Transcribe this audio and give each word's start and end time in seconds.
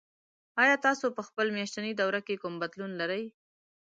ایا 0.63 0.75
تاسو 0.85 1.05
په 1.17 1.21
خپل 1.27 1.47
میاشتني 1.57 1.91
دوره 1.99 2.19
کې 2.27 2.35
کوم 2.41 2.53
بدلون 2.63 2.91
لرئ؟ 3.01 3.23